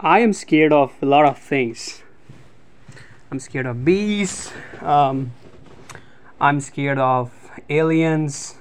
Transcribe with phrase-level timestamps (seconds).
[0.00, 2.02] I am scared of a lot of things.
[3.30, 4.52] I'm scared of bees.
[4.80, 5.32] Um,
[6.40, 7.30] I'm scared of
[7.70, 8.56] aliens.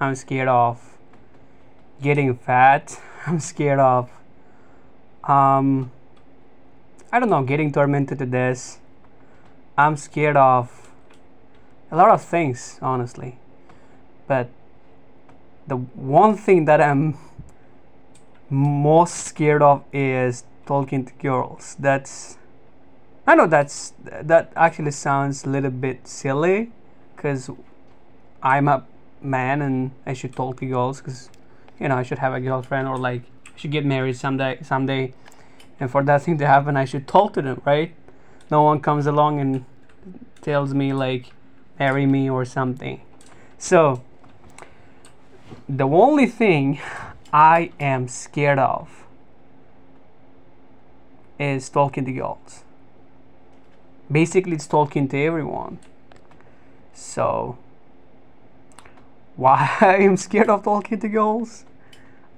[0.00, 0.98] I'm scared of
[2.02, 3.00] getting fat.
[3.26, 4.10] I'm scared of,
[5.22, 5.92] um,
[7.12, 8.80] I don't know, getting tormented to death.
[9.78, 10.90] I'm scared of
[11.92, 13.38] a lot of things, honestly.
[14.26, 14.48] But
[15.68, 17.16] the one thing that I'm
[18.50, 21.76] most scared of is talking to girls.
[21.78, 22.38] That's
[23.26, 26.72] I know that's that actually sounds a little bit silly
[27.14, 27.50] because
[28.42, 28.84] I'm a
[29.20, 31.30] man and I should talk to girls because
[31.78, 35.14] you know I should have a girlfriend or like I should get married someday someday.
[35.78, 37.94] And for that thing to happen I should talk to them right?
[38.50, 39.64] No one comes along and
[40.40, 41.32] tells me like
[41.78, 43.00] marry me or something.
[43.58, 44.02] So
[45.68, 46.80] the only thing
[47.32, 49.06] I am scared of
[51.42, 52.64] is talking to girls.
[54.10, 55.78] Basically, it's talking to everyone.
[56.94, 57.58] So,
[59.36, 61.64] why I'm scared of talking to girls?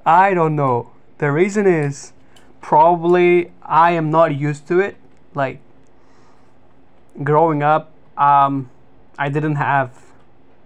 [0.07, 0.91] I don't know.
[1.19, 2.13] The reason is
[2.61, 4.97] probably I am not used to it.
[5.35, 5.61] Like,
[7.23, 8.71] growing up, um,
[9.19, 9.91] I didn't have,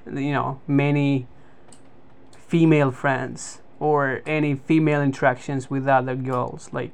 [0.07, 1.27] you know, many
[2.47, 6.71] female friends or any female interactions with other girls.
[6.73, 6.93] Like,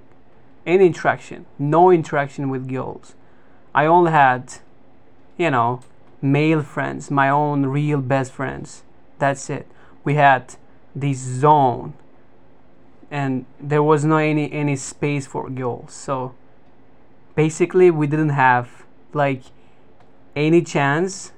[0.67, 3.15] any interaction, no interaction with girls.
[3.75, 4.55] I only had,
[5.37, 5.81] you know,
[6.23, 8.83] male friends, my own real best friends.
[9.19, 9.67] That's it.
[10.05, 10.57] We had
[10.95, 11.95] this zone,
[13.11, 15.93] and there was no any any space for girls.
[15.93, 16.35] So
[17.35, 19.43] basically, we didn't have like
[20.37, 21.33] any chance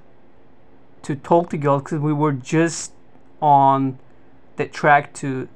[1.03, 2.93] to talk to girls because we were just
[3.41, 3.99] on
[4.57, 5.49] the track to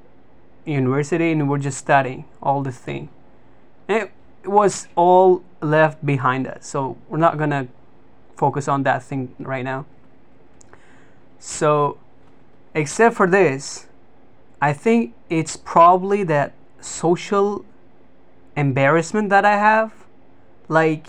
[0.65, 3.09] university and we we're just studying all the thing
[3.91, 4.11] it
[4.45, 6.65] was all left behind us.
[6.67, 7.67] So we're not gonna
[8.35, 9.85] focus on that thing right now.
[11.39, 11.97] So,
[12.73, 13.87] except for this,
[14.61, 17.65] I think it's probably that social
[18.55, 19.91] embarrassment that I have,
[20.67, 21.07] like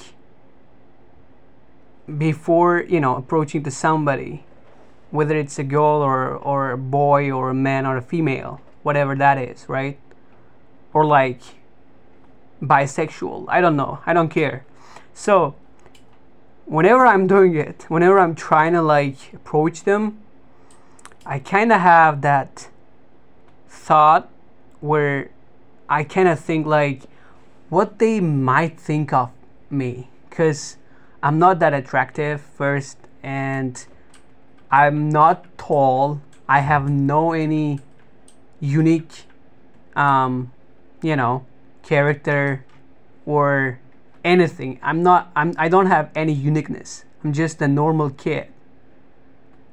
[2.19, 4.45] before you know approaching to somebody,
[5.11, 9.15] whether it's a girl or or a boy or a man or a female, whatever
[9.17, 9.99] that is, right?
[10.93, 11.41] Or like
[12.63, 13.47] bisexual.
[13.49, 14.01] I don't know.
[14.07, 14.65] I don't care.
[15.15, 15.55] So,
[16.65, 20.19] whenever I'm doing it, whenever I'm trying to like approach them,
[21.27, 22.69] I kind of have that
[23.69, 24.31] thought
[24.81, 25.31] where
[25.89, 27.03] I kind of think like
[27.69, 29.31] what they might think of
[29.71, 30.77] me because
[31.23, 33.85] I'm not that attractive first and
[34.71, 36.21] I'm not tall.
[36.49, 37.81] I have no any
[38.61, 39.25] unique
[39.95, 40.53] um,
[41.03, 41.45] you know
[41.83, 42.65] character
[43.27, 43.79] or
[44.25, 44.79] anything.
[44.83, 47.05] I'm not I'm I don't have any uniqueness.
[47.23, 48.49] I'm just a normal kid.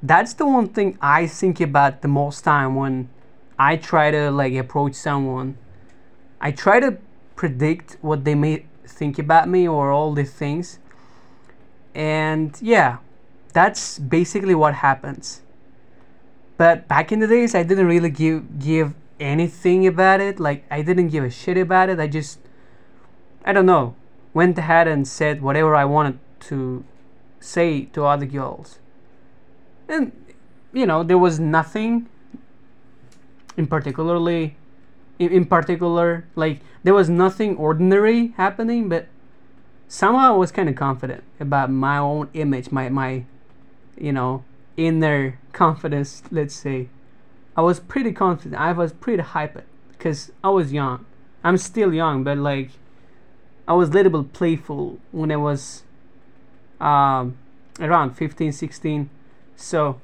[0.02, 3.08] That's the one thing I think about the most time when
[3.58, 5.58] I try to like approach someone.
[6.40, 6.96] I try to
[7.36, 10.78] predict what they may think about me or all these things.
[11.94, 12.98] And yeah,
[13.52, 15.42] that's basically what happens.
[16.56, 20.40] But back in the days I didn't really give give anything about it.
[20.40, 22.00] Like I didn't give a shit about it.
[22.00, 22.40] I just
[23.44, 23.94] I don't know,
[24.34, 26.84] went ahead and said whatever I wanted to
[27.38, 28.78] say to other girls.
[29.88, 30.12] And
[30.72, 32.08] you know, there was nothing
[33.56, 34.56] in particularly
[35.18, 39.06] in, in particular like there was nothing ordinary happening, but
[39.86, 43.24] somehow I was kind of confident about my own image, my my
[43.98, 44.44] you know,
[44.76, 46.88] inner confidence, let's say.
[47.60, 48.58] I was pretty confident.
[48.58, 51.04] I was pretty hyped because I was young.
[51.44, 52.70] I'm still young, but like
[53.68, 55.82] I was a little bit playful when I was
[56.80, 57.36] um,
[57.78, 59.10] around 15, 16.
[59.56, 60.00] So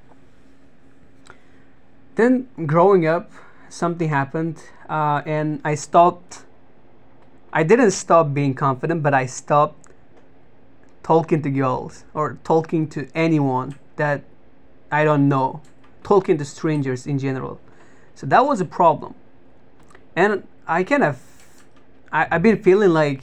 [2.16, 3.32] then growing up,
[3.70, 6.44] something happened, uh, and I stopped.
[7.54, 9.88] I didn't stop being confident, but I stopped
[11.02, 14.24] talking to girls or talking to anyone that
[14.92, 15.62] I don't know
[16.06, 17.58] talking to strangers in general.
[18.14, 19.16] So that was a problem.
[20.14, 21.20] And I kind of,
[22.12, 23.22] I, I've been feeling like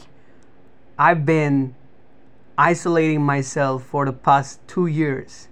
[0.99, 1.75] I've been
[2.57, 5.47] isolating myself for the past two years,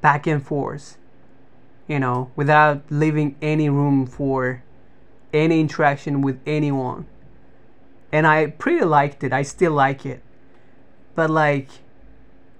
[0.00, 0.96] back and forth,
[1.88, 4.62] you know, without leaving any room for
[5.32, 7.04] any interaction with anyone.
[8.12, 9.32] And I pretty liked it.
[9.32, 10.22] I still like it.
[11.16, 11.68] But like,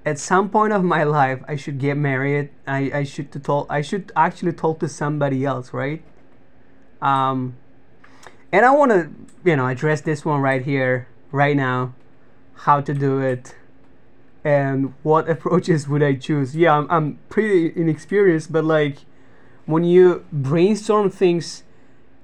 [0.05, 2.51] at some point of my life I should get married.
[2.67, 6.03] I, I should to talk I should actually talk to somebody else, right?
[7.03, 7.57] Um,
[8.53, 9.11] and I want to
[9.45, 11.95] you know address this one right here right now
[12.55, 13.55] how to do it
[14.45, 18.99] and what approaches would I choose yeah I'm, I'm pretty inexperienced but like
[19.67, 21.63] when you brainstorm things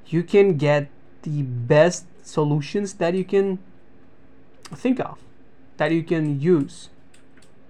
[0.06, 0.88] you can get
[1.22, 3.58] the best solutions that you can
[4.74, 5.18] think of
[5.76, 6.90] that you can use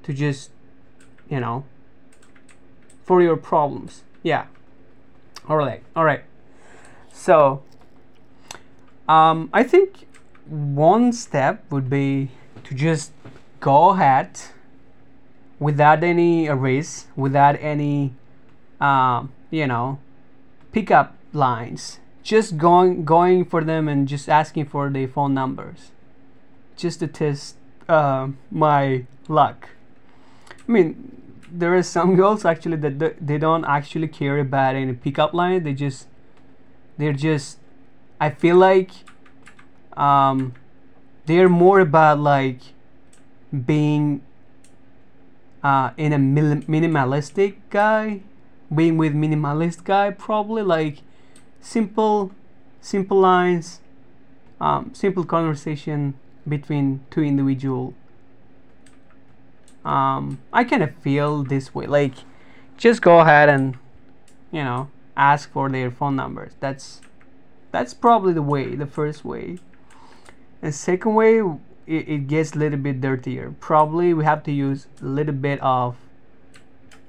[0.07, 0.51] to just
[1.29, 1.65] you know
[3.05, 4.03] for your problems.
[4.23, 4.47] Yeah.
[5.49, 5.83] All right.
[5.95, 6.25] All right.
[7.13, 7.63] So
[9.09, 10.07] um, i think
[10.49, 12.29] one step would be
[12.65, 13.13] to just
[13.61, 14.41] go ahead
[15.59, 18.13] without any erase without any
[18.81, 19.99] um, you know
[20.73, 21.99] pickup lines.
[22.23, 25.93] Just going going for them and just asking for their phone numbers
[26.77, 27.57] just to test
[27.89, 29.71] uh, my luck
[30.69, 31.17] i mean
[31.51, 35.63] there are some girls actually that they don't actually care about any pickup line.
[35.63, 36.09] They just
[36.99, 37.59] they're just
[38.21, 38.91] i feel like
[39.97, 40.55] um,
[41.27, 42.61] they're more about like
[43.65, 44.23] being
[45.63, 48.21] uh, in a minimalistic guy
[48.75, 50.99] being with minimalist guy probably like
[51.61, 52.33] simple
[52.81, 53.81] simple lines
[54.61, 56.15] um, simple conversation
[56.49, 57.95] between two individual
[59.87, 62.15] um, i kind of feel this way like
[62.77, 63.79] just go ahead and
[64.53, 66.53] you know ask for their phone numbers.
[66.61, 67.01] That's
[67.73, 69.59] that's probably the way the first way.
[70.63, 71.41] And second way
[71.87, 73.55] it, it gets a little bit dirtier.
[73.61, 75.97] Probably we have to use a little bit of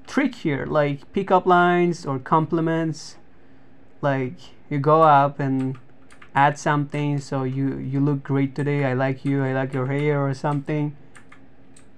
[0.06, 3.18] trick here like pickup lines or compliments.
[4.02, 4.38] Like
[4.70, 5.78] you go up and
[6.36, 10.26] add something so you you look great today i like you i like your hair
[10.26, 10.96] or something.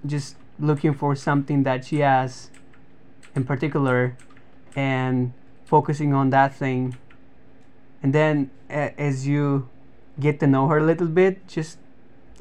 [0.06, 2.50] Just looking for something that she has
[3.34, 4.16] in particular
[4.76, 5.32] and
[5.64, 6.96] focusing on that thing.
[8.02, 9.68] And then a- as you
[10.18, 11.78] get to know her a little bit just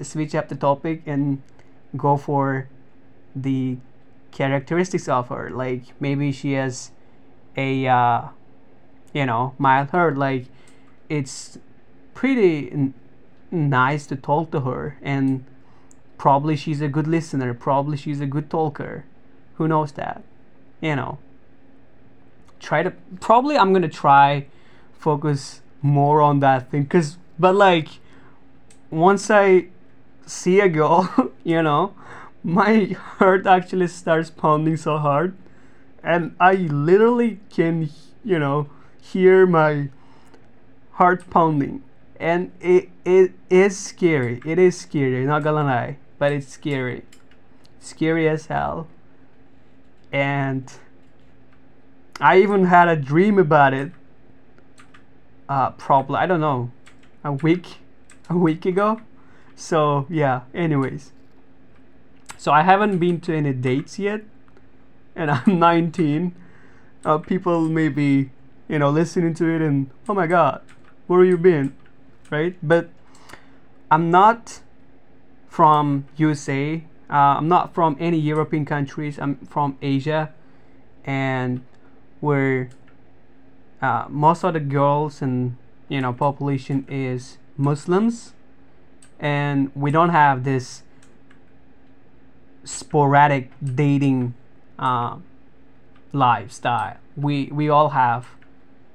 [0.01, 1.41] switch up the topic and
[1.95, 2.67] go for
[3.35, 3.77] the
[4.31, 5.49] characteristics of her.
[5.49, 6.91] Like maybe she has
[7.57, 8.21] a uh,
[9.13, 10.17] you know mild hurt.
[10.17, 10.45] Like
[11.09, 11.57] it's
[12.13, 12.93] pretty n-
[13.51, 15.45] nice to talk to her and
[16.19, 17.55] probably she's a good listener.
[17.55, 19.05] Probably she's a good talker.
[19.55, 20.21] Who knows that?
[20.81, 21.17] You know.
[22.59, 24.45] Try to probably i'm gonna try
[24.99, 27.87] focus more on that thing because but like
[28.91, 29.65] once i
[30.25, 31.93] see a girl you know
[32.43, 35.37] my heart actually starts pounding so hard
[36.03, 37.89] and i literally can
[38.25, 38.69] you know
[39.01, 39.87] hear my
[40.99, 41.81] heart pounding
[42.19, 44.41] and it it is scary.
[44.45, 47.03] It is scary not gonna lie but it's scary.
[47.79, 48.87] Scary as hell.
[50.11, 50.71] And
[52.21, 53.93] i even had a dream about it
[55.47, 56.69] uh probably i don't know
[57.23, 57.77] a week
[58.29, 59.01] a week ago.
[59.55, 61.11] So yeah anyways.
[62.37, 64.21] So i haven't been to any dates yet
[65.15, 66.35] and i'm 19
[67.05, 68.29] uh, people may be
[68.67, 70.61] you know listening to it and oh my god
[71.07, 71.75] where have you been?
[72.29, 72.55] Right?
[72.61, 72.89] But
[73.89, 74.61] i'm not
[75.49, 79.17] from usa uh, i'm not from any european countries.
[79.19, 80.31] I'm from asia.
[81.03, 81.61] And
[82.19, 82.69] where
[83.81, 85.57] uh, most of the girls and
[85.87, 88.33] you know population is muslims.
[89.19, 90.83] And we don't have this
[92.63, 94.35] sporadic dating
[94.77, 95.17] uh,
[96.13, 98.27] lifestyle we we all have.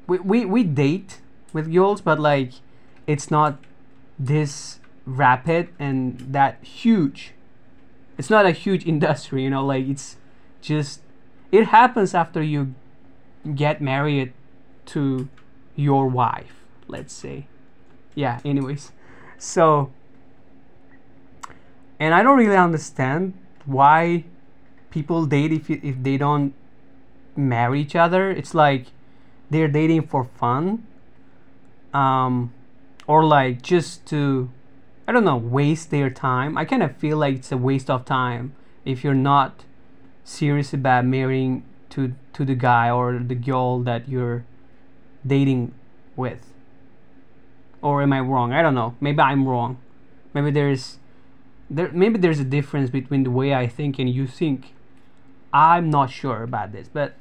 [0.06, 1.20] We, we, we date
[1.52, 2.52] with girls, but like
[3.06, 3.58] it's not
[4.18, 7.32] this rapid and that huge.
[8.18, 10.16] It's not a huge industry, you know, like it's
[10.60, 11.00] just
[11.52, 12.74] it happens after you
[13.54, 14.32] get married
[14.86, 15.28] to
[15.76, 16.54] your wife,
[16.88, 17.46] let's say.
[18.14, 18.92] Yeah, anyways.
[19.38, 19.90] So
[21.98, 23.34] and I don't really understand
[23.66, 24.24] why
[24.90, 26.54] people date if if they don't
[27.36, 28.30] marry each other.
[28.30, 28.86] It's like
[29.50, 30.86] they're dating for fun
[31.92, 32.52] um,
[33.06, 34.50] or like just to
[35.06, 36.56] i don't know waste their time.
[36.56, 39.64] I kind of feel like it's a waste of time if you're not
[40.24, 44.44] serious about marrying to to the guy or the girl that you're
[45.26, 45.74] dating
[46.16, 46.52] with.
[47.82, 48.52] Or am i wrong?
[48.52, 48.96] I don't know.
[49.00, 49.78] Maybe i'm wrong.
[50.32, 50.98] Maybe there's
[51.70, 54.74] there maybe there's a difference between the way i think and you think.
[55.52, 57.14] I'm not sure about this but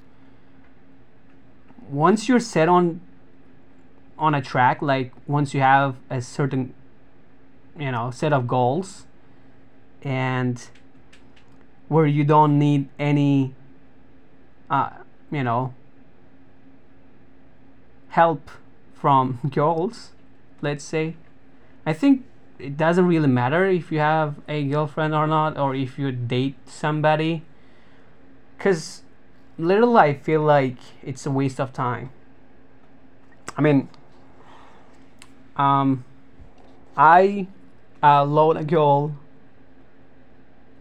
[1.90, 3.02] once you're set on
[4.18, 6.74] on a track like once you have a certain
[7.78, 9.06] you know set of goals
[10.02, 10.70] and
[11.88, 13.54] where you don't need any
[14.70, 14.90] uh,
[15.32, 15.74] you know
[18.10, 18.50] help
[18.94, 20.14] from girls
[20.64, 21.16] let's say.
[21.86, 22.26] I think
[22.58, 26.56] it doesn't really matter if you have a girlfriend or not, or if you date
[26.66, 27.44] somebody.
[28.58, 29.04] Because
[29.58, 32.10] literally, I feel like it's a waste of time.
[33.58, 33.90] I mean,
[35.58, 36.06] um,
[36.96, 37.48] I
[38.04, 39.16] loved a girl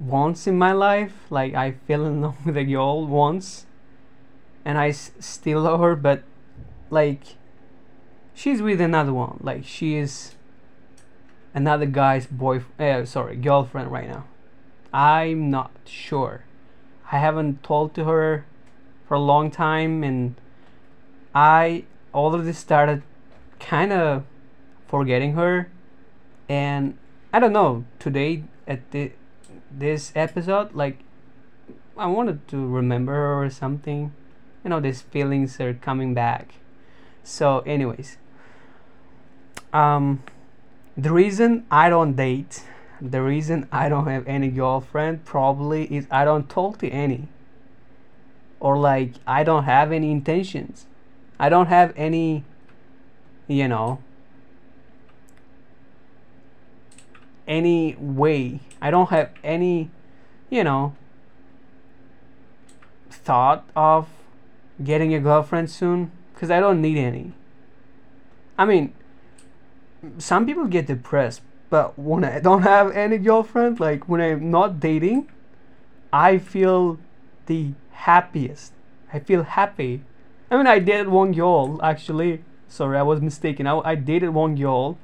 [0.01, 1.13] once in my life.
[1.31, 3.67] Like I fell in love with a girl once,
[4.65, 5.97] and I s- still love her.
[5.97, 6.23] But
[6.91, 7.37] like,
[8.35, 9.39] she's with another one.
[9.43, 10.35] Like she is
[11.55, 12.63] another guy's boy.
[12.79, 14.25] Uh, sorry, girlfriend right now.
[14.93, 16.45] I'm not sure.
[17.11, 18.45] I haven't talked to her
[19.07, 20.35] for a long time, and
[21.35, 23.03] I already started
[23.61, 24.25] kind of
[24.89, 25.71] forgetting her.
[26.49, 26.99] And
[27.33, 27.85] I don't know.
[27.99, 29.13] Today at the
[29.71, 30.99] this episode, like
[31.97, 34.13] I wanted to remember or something.
[34.63, 36.55] You know, these feelings are coming back.
[37.25, 38.19] So, anyways,
[39.73, 40.23] um,
[40.97, 42.65] the reason I don't date,
[43.01, 47.29] the reason I don't have any girlfriend, probably is I don't talk to any,
[48.61, 50.87] or like I don't have any intentions.
[51.39, 52.45] I don't have any,
[53.49, 54.01] you know,
[57.47, 58.61] any way.
[58.81, 59.91] I don't have any,
[60.51, 60.95] you know,
[63.11, 64.09] thought of
[64.83, 67.33] getting a girlfriend soon because I don't need any.
[68.59, 68.95] I mean,
[70.19, 74.81] some people get depressed, but when I don't have any girlfriend, like when I'm not
[74.81, 75.31] dating,
[76.13, 76.99] I feel
[77.47, 78.73] the happiest.
[79.13, 80.03] I feel happy.
[80.51, 82.45] I mean, I dated one girl actually.
[82.69, 83.67] Sorry, I was mistaken.
[83.67, 84.99] I, I dated one girl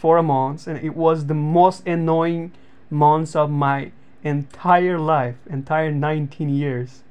[0.00, 2.52] for a month, and it was the most annoying
[2.88, 3.92] months of my
[4.24, 7.02] entire life, entire 19 years.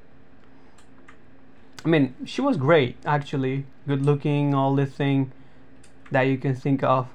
[1.85, 5.31] I mean, she was great actually, good looking, all the thing
[6.09, 7.07] that you can think of.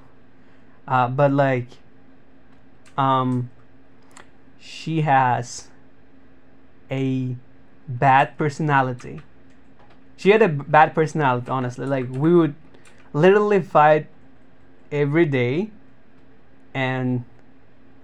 [0.87, 1.67] Uh, but like,
[2.97, 3.49] um,
[4.57, 5.67] she has
[6.89, 7.35] a
[7.85, 9.21] bad personality.
[10.15, 11.85] She had a bad personality, honestly.
[11.85, 12.55] Like we would
[13.11, 14.07] literally fight
[14.91, 15.71] every day,
[16.73, 17.23] and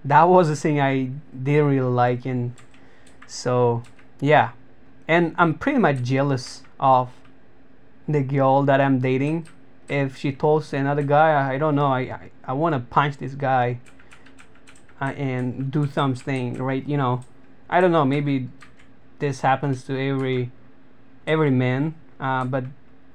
[0.04, 1.10] that was the thing I
[1.42, 2.54] didn't really like, and
[3.26, 3.82] so
[4.20, 4.52] yeah,
[5.08, 7.10] and I'm pretty much jealous of
[8.08, 9.48] the girl that I'm dating.
[9.88, 11.86] If she talks to another guy, I don't know.
[11.86, 13.80] I I, I want to punch this guy
[15.00, 16.86] uh, and do something, right?
[16.86, 17.24] You know,
[17.68, 18.04] I don't know.
[18.04, 18.48] Maybe
[19.18, 20.50] this happens to every
[21.26, 22.64] every man, uh, but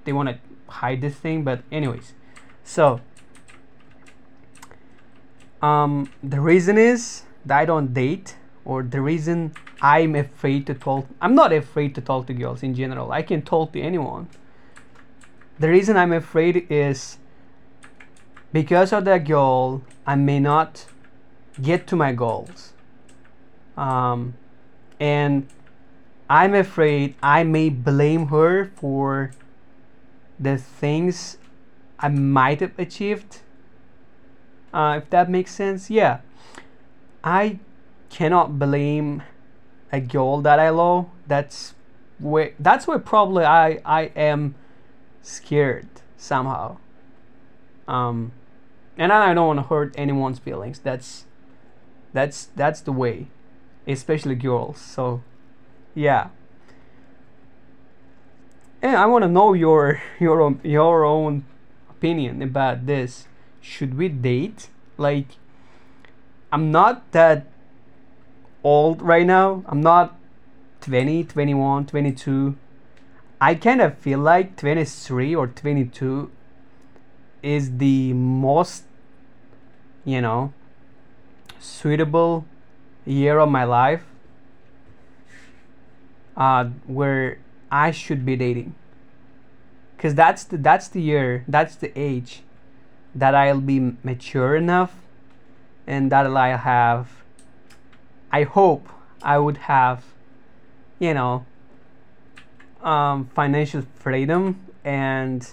[0.04, 0.38] they want to
[0.72, 1.44] hide this thing.
[1.44, 2.14] But anyways,
[2.64, 3.02] so
[5.62, 8.36] um, the reason is that I don't date,
[8.66, 11.08] or the reason I'm afraid to talk.
[11.22, 13.12] I'm not afraid to talk to girls in general.
[13.12, 14.28] I can talk to anyone.
[15.60, 17.18] The reason I'm afraid is
[18.54, 20.86] because of that girl, I may not
[21.62, 22.74] get to my goals.
[23.76, 24.36] Um,
[25.00, 25.48] and
[26.30, 29.32] I'm afraid I may blame her for
[30.40, 31.38] the things
[32.00, 33.42] I might have achieved.
[34.74, 36.20] Uh, if that makes sense, yeah.
[37.24, 37.60] I
[38.10, 39.24] cannot blame
[39.92, 41.08] a girl that I love.
[41.28, 41.74] That's
[42.20, 44.56] where that's where probably I I am
[45.22, 46.78] scared somehow.
[47.88, 48.32] Um,
[48.98, 50.80] and I don't want to hurt anyone's feelings.
[50.80, 51.26] That's
[52.14, 53.28] that's that's the way,
[53.88, 54.80] especially girls.
[54.80, 55.22] So,
[55.94, 56.30] yeah.
[58.82, 61.46] And I want to know your your your own
[61.90, 63.28] opinion about this.
[63.62, 64.70] Should we date?
[64.98, 65.28] Like,
[66.52, 67.46] I'm not that
[68.64, 69.64] old right now.
[69.68, 70.18] I'm not
[70.82, 72.56] 20, 21, 22.
[73.40, 76.32] I kind of feel like 23 or 22
[77.44, 78.84] is the most,
[80.06, 80.54] you know,
[81.60, 82.46] suitable
[83.06, 84.04] year of my life
[86.36, 87.40] uh, where
[87.72, 88.76] I should be dating.
[89.98, 92.44] Cause that's the that's the year, that's the age
[93.16, 94.96] that I'll be mature enough
[95.86, 97.10] and that I'll have
[98.32, 98.90] I hope
[99.22, 100.04] I would have
[101.00, 101.46] you know
[102.82, 105.50] um, financial freedom and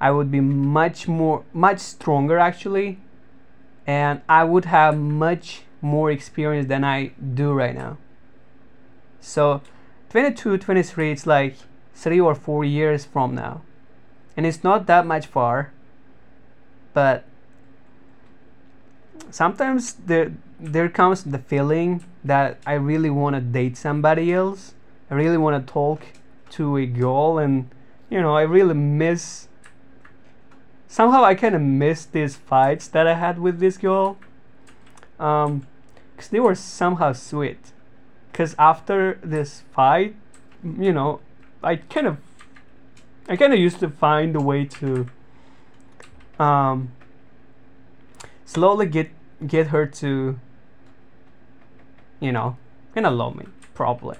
[0.00, 2.98] I would be much more much stronger actually
[3.86, 7.96] and I would have much more experience than I do right now.
[9.20, 9.62] So
[10.10, 11.56] 22, 23 it's like
[11.94, 13.62] 3 or 4 years from now.
[14.36, 15.72] And it's not that much far
[16.98, 17.22] but
[19.30, 24.74] sometimes there there comes the feeling that I really want to date somebody else.
[25.08, 26.00] I really want to talk
[26.56, 27.70] to a girl and
[28.10, 29.46] you know, I really miss
[30.88, 34.18] somehow I kind of miss these fights that I had with this girl.
[35.20, 35.68] Um,
[36.16, 37.62] cause they were somehow sweet.
[38.32, 40.16] Cause after this fight,
[40.64, 41.20] you know,
[41.62, 42.16] I kind of,
[43.28, 45.06] I kind of used to find a way to,
[46.38, 46.92] um,
[48.44, 49.10] slowly get
[49.46, 50.38] get her to,
[52.20, 52.56] you know,
[52.94, 54.16] gonna love me probably.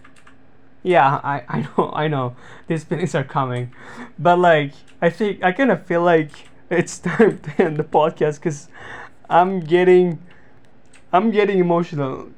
[0.82, 2.36] Yeah, I, I know, I know.
[2.66, 3.72] These feelings are coming.
[4.18, 4.72] But, like,
[5.02, 8.68] I think, I kind of feel like it's time to end the podcast because
[9.28, 10.18] I'm getting,
[11.12, 12.30] I'm getting emotional.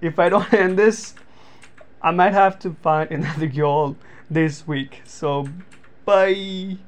[0.00, 1.14] If I don't end this,
[2.00, 3.96] I might have to find another girl
[4.30, 5.02] this week.
[5.04, 5.48] So,
[6.04, 6.78] bye.